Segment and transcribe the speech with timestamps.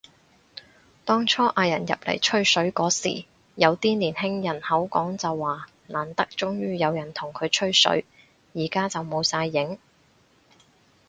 [1.05, 8.03] 當初嗌人入嚟吹水嗰時，有啲年輕人口講就話難得終於有人同佢吹水，
[8.55, 9.77] 而家就冇晒影